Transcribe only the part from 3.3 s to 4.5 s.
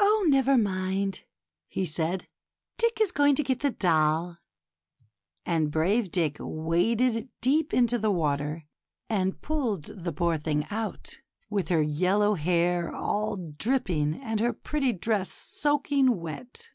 to get the doll;'